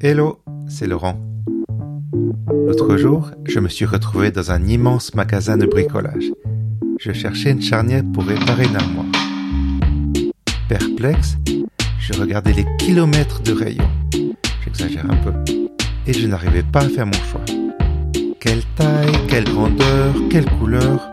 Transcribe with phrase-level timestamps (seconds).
[0.00, 1.16] Hello, c'est Laurent.
[2.48, 6.32] L'autre jour, je me suis retrouvé dans un immense magasin de bricolage.
[6.98, 9.06] Je cherchais une charnière pour réparer une armoire.
[10.68, 11.36] Perplexe,
[11.98, 13.90] je regardais les kilomètres de rayons.
[14.64, 15.32] J'exagère un peu.
[16.06, 17.44] Et je n'arrivais pas à faire mon choix.
[18.40, 21.10] Quelle taille, quelle grandeur, quelle couleur?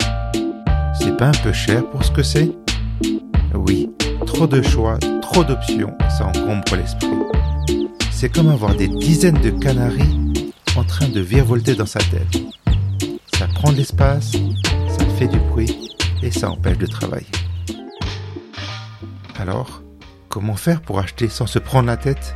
[0.99, 2.51] C'est pas un peu cher pour ce que c'est?
[3.53, 3.89] Oui,
[4.25, 7.07] trop de choix, trop d'options, ça encombre l'esprit.
[8.21, 10.43] C'est comme avoir des dizaines de canaris
[10.75, 12.37] en train de virevolter dans sa tête.
[13.33, 17.31] Ça prend de l'espace, ça fait du bruit et ça empêche de travailler.
[19.39, 19.81] Alors,
[20.27, 22.35] comment faire pour acheter sans se prendre la tête?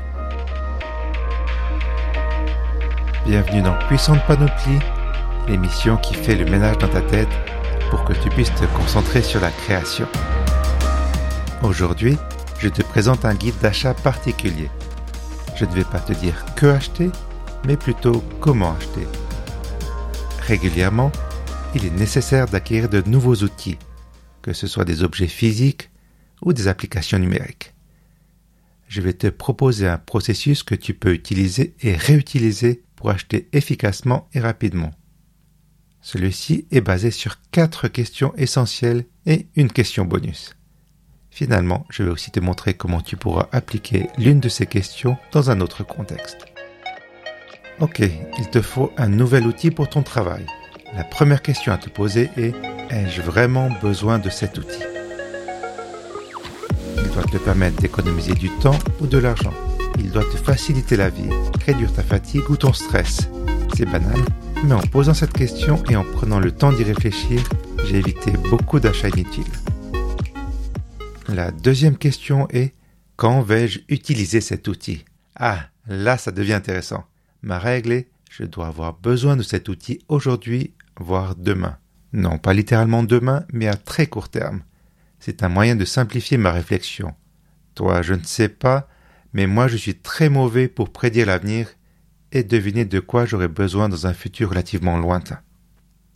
[3.25, 4.79] Bienvenue dans Puissante Panoplie,
[5.49, 7.27] l'émission qui fait le ménage dans ta tête
[7.89, 10.07] pour que tu puisses te concentrer sur la création.
[11.61, 12.17] Aujourd'hui,
[12.57, 14.69] je te présente un guide d'achat particulier.
[15.55, 17.09] Je ne vais pas te dire que acheter,
[17.65, 19.07] mais plutôt comment acheter.
[20.41, 21.11] Régulièrement,
[21.75, 23.77] il est nécessaire d'acquérir de nouveaux outils,
[24.41, 25.89] que ce soit des objets physiques
[26.41, 27.73] ou des applications numériques.
[28.87, 34.27] Je vais te proposer un processus que tu peux utiliser et réutiliser pour acheter efficacement
[34.33, 34.91] et rapidement.
[36.01, 40.55] Celui-ci est basé sur quatre questions essentielles et une question bonus.
[41.33, 45.49] Finalement, je vais aussi te montrer comment tu pourras appliquer l'une de ces questions dans
[45.49, 46.45] un autre contexte.
[47.79, 48.03] Ok,
[48.37, 50.45] il te faut un nouvel outil pour ton travail.
[50.95, 52.53] La première question à te poser est
[52.91, 54.83] Ai-je vraiment besoin de cet outil?
[56.97, 59.53] Il doit te permettre d'économiser du temps ou de l'argent.
[59.97, 61.29] Il doit te faciliter la vie,
[61.65, 63.27] réduire ta fatigue ou ton stress.
[63.75, 64.19] C'est banal,
[64.63, 67.41] mais en posant cette question et en prenant le temps d'y réfléchir,
[67.85, 69.62] j'ai évité beaucoup d'achats inutiles.
[71.33, 72.75] La deuxième question est
[73.15, 75.03] quand vais-je utiliser cet outil?
[75.35, 77.05] Ah, là ça devient intéressant.
[77.41, 81.79] Ma règle est je dois avoir besoin de cet outil aujourd'hui, voire demain.
[82.11, 84.61] Non, pas littéralement demain, mais à très court terme.
[85.17, 87.15] C'est un moyen de simplifier ma réflexion.
[87.73, 88.87] Toi, je ne sais pas,
[89.33, 91.67] mais moi je suis très mauvais pour prédire l'avenir
[92.31, 95.39] et deviner de quoi j'aurai besoin dans un futur relativement lointain.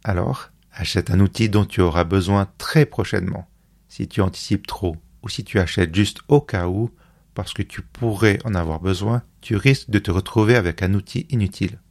[0.03, 3.50] Alors, achète un outil dont tu auras besoin très prochainement.
[3.88, 4.95] Si tu anticipes trop
[5.27, 6.89] ou si tu achètes juste au cas où,
[7.33, 11.27] parce que tu pourrais en avoir besoin, tu risques de te retrouver avec un outil
[11.29, 11.81] inutile.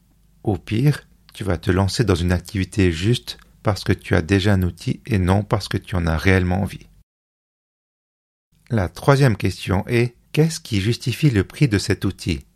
[0.43, 4.55] Au pire, tu vas te lancer dans une activité juste parce que tu as déjà
[4.55, 6.89] un outil et non parce que tu en as réellement envie.
[8.71, 12.47] La troisième question est qu'est-ce qui justifie le prix de cet outil?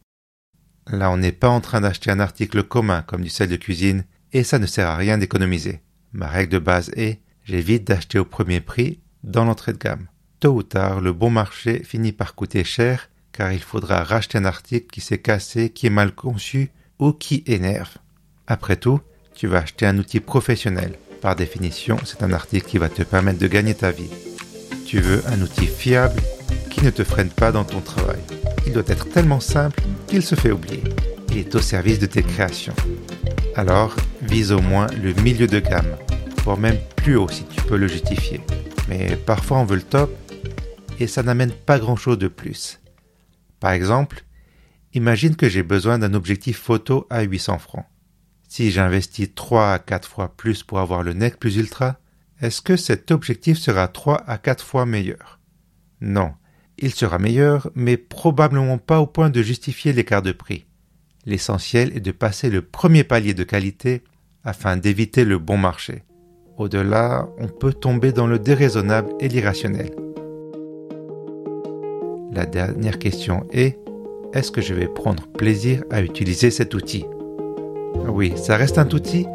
[0.86, 4.06] Là, on n'est pas en train d'acheter un article commun comme du sel de cuisine
[4.32, 5.82] et ça ne sert à rien d'économiser.
[6.14, 10.08] Ma règle de base est j'évite d'acheter au premier prix dans l'entrée de gamme.
[10.40, 14.46] Tôt ou tard, le bon marché finit par coûter cher car il faudra racheter un
[14.46, 17.98] article qui s'est cassé, qui est mal conçu ou qui énerve.
[18.46, 19.00] Après tout,
[19.34, 20.94] tu vas acheter un outil professionnel.
[21.20, 24.08] Par définition, c'est un article qui va te permettre de gagner ta vie.
[24.86, 26.22] Tu veux un outil fiable
[26.70, 28.20] qui ne te freine pas dans ton travail.
[28.66, 30.84] Il doit être tellement simple qu'il se fait oublier.
[31.30, 32.74] Il est au service de tes créations.
[33.56, 35.96] Alors, vise au moins le milieu de gamme,
[36.44, 38.40] voire même plus haut si tu peux le justifier.
[38.88, 40.10] Mais parfois on veut le top
[41.00, 42.80] et ça n'amène pas grand-chose de plus.
[43.58, 44.24] Par exemple,
[44.94, 47.86] imagine que j'ai besoin d'un objectif photo à 800 francs.
[48.48, 51.98] Si j'investis 3 à 4 fois plus pour avoir le NEC plus ultra,
[52.40, 55.40] est-ce que cet objectif sera 3 à 4 fois meilleur?
[56.00, 56.32] Non,
[56.78, 60.66] il sera meilleur, mais probablement pas au point de justifier l'écart de prix.
[61.26, 64.02] L'essentiel est de passer le premier palier de qualité
[64.42, 66.02] afin d'éviter le bon marché.
[66.56, 69.90] Au-delà, on peut tomber dans le déraisonnable et l'irrationnel.
[72.40, 73.78] La dernière question est
[74.32, 77.04] est-ce que je vais prendre plaisir à utiliser cet outil?
[78.08, 79.26] Oui, ça reste un outil,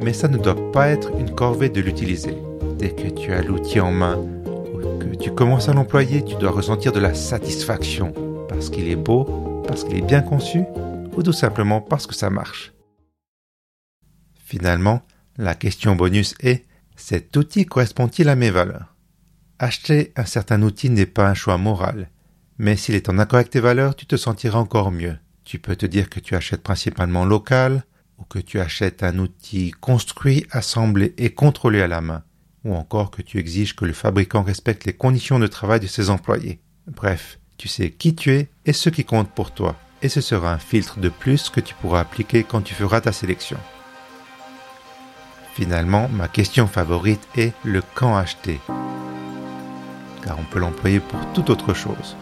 [0.00, 2.36] mais ça ne doit pas être une corvée de l'utiliser.
[2.78, 4.24] Dès que tu as l'outil en main,
[5.20, 8.14] tu commences à l'employer, tu dois ressentir de la satisfaction
[8.48, 9.24] parce qu'il est beau,
[9.66, 10.62] parce qu'il est bien conçu
[11.16, 12.72] ou tout simplement parce que ça marche.
[14.44, 15.02] Finalement,
[15.36, 16.64] la question bonus est
[16.94, 18.94] cet outil correspond-il à mes valeurs?
[19.58, 22.08] Acheter un certain outil n'est pas un choix moral,
[22.62, 25.18] mais s'il est en accord avec tes valeurs, tu te sentiras encore mieux.
[25.44, 27.84] Tu peux te dire que tu achètes principalement local,
[28.16, 32.22] ou que tu achètes un outil construit, assemblé et contrôlé à la main
[32.64, 36.10] ou encore que tu exiges que le fabricant respecte les conditions de travail de ses
[36.10, 36.60] employés.
[36.86, 40.52] Bref, tu sais qui tu es et ce qui compte pour toi, et ce sera
[40.52, 43.58] un filtre de plus que tu pourras appliquer quand tu feras ta sélection.
[45.54, 48.60] Finalement, ma question favorite est le quand acheter,
[50.24, 52.16] car on peut l'employer pour toute autre chose.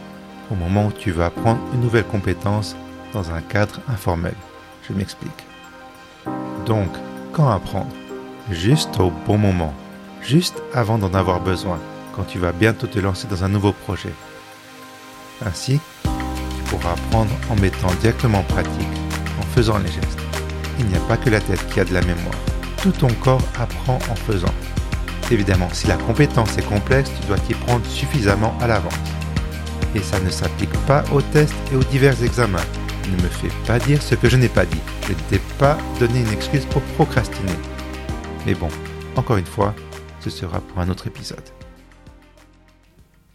[0.50, 2.74] Au moment où tu vas apprendre une nouvelle compétence,
[3.12, 4.34] dans un cadre informel.
[4.88, 5.46] Je m'explique.
[6.66, 6.88] Donc,
[7.32, 7.90] quand apprendre?
[8.50, 9.74] Juste au bon moment,
[10.22, 11.78] juste avant d'en avoir besoin,
[12.14, 14.12] quand tu vas bientôt te lancer dans un nouveau projet.
[15.46, 18.88] Ainsi, tu pourras apprendre en mettant directement en pratique,
[19.38, 20.18] en faisant les gestes.
[20.80, 22.34] Il n'y a pas que la tête qui a de la mémoire.
[22.82, 24.54] Tout ton corps apprend en faisant.
[25.30, 28.94] Évidemment, si la compétence est complexe, tu dois t'y prendre suffisamment à l'avance.
[29.94, 32.64] Et ça ne s'applique pas aux tests et aux divers examens.
[33.10, 34.80] Ne me fais pas dire ce que je n'ai pas dit.
[35.06, 37.56] Je ne t'ai pas donné une excuse pour procrastiner.
[38.46, 38.68] Mais bon,
[39.16, 39.74] encore une fois,
[40.20, 41.42] ce sera pour un autre épisode.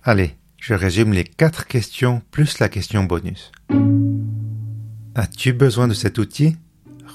[0.04, 3.52] Allez, je résume les quatre questions plus la question bonus.
[5.16, 6.58] As-tu besoin de cet outil?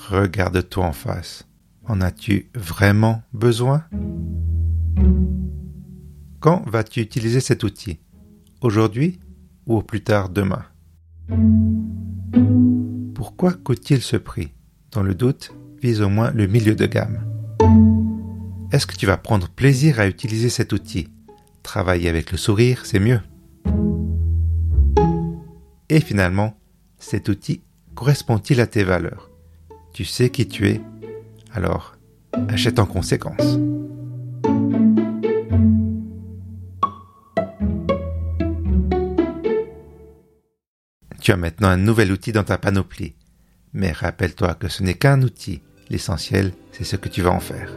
[0.09, 1.47] Regarde-toi en face.
[1.85, 3.85] En as-tu vraiment besoin?
[6.41, 7.99] Quand vas-tu utiliser cet outil?
[8.61, 9.19] Aujourd'hui?
[9.71, 10.65] Ou plus tard demain
[13.15, 14.53] Pourquoi coûte-t-il ce prix
[14.91, 17.21] Dans le doute, vise au moins le milieu de gamme.
[18.73, 21.09] Est-ce que tu vas prendre plaisir à utiliser cet outil?
[21.63, 23.21] Travailler avec le sourire, c'est mieux.
[25.89, 26.59] Et finalement,
[26.99, 27.63] cet outil
[27.95, 29.31] correspond-il à tes valeurs?
[29.93, 30.81] Tu sais qui tu es,
[31.53, 31.97] alors
[32.49, 33.59] achète en conséquence.
[41.21, 43.15] Tu as maintenant un nouvel outil dans ta panoplie.
[43.75, 45.61] Mais rappelle-toi que ce n'est qu'un outil.
[45.91, 47.71] L'essentiel, c'est ce que tu vas en faire.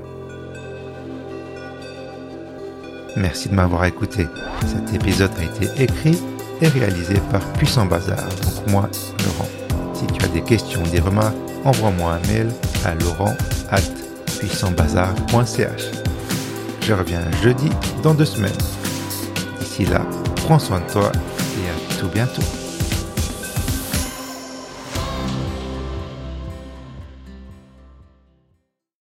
[3.17, 4.27] Merci de m'avoir écouté.
[4.65, 6.17] Cet épisode a été écrit
[6.61, 8.89] et réalisé par Puissant Bazar, donc moi,
[9.25, 9.49] Laurent.
[9.93, 11.35] Si tu as des questions ou des remarques,
[11.65, 12.49] envoie-moi un mail
[12.85, 13.35] à laurent
[16.81, 17.69] Je reviens jeudi
[18.01, 18.51] dans deux semaines.
[19.59, 20.05] D'ici là,
[20.37, 22.62] prends soin de toi et à tout bientôt.